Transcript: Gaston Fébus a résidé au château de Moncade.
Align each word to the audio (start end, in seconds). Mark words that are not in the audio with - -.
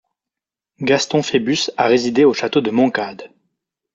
Gaston 0.79 1.21
Fébus 1.21 1.69
a 1.77 1.85
résidé 1.85 2.25
au 2.25 2.33
château 2.33 2.59
de 2.59 2.71
Moncade. 2.71 3.29